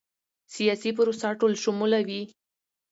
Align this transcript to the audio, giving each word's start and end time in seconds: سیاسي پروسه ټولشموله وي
سیاسي 0.53 0.91
پروسه 0.97 1.27
ټولشموله 1.39 1.99
وي 2.07 2.21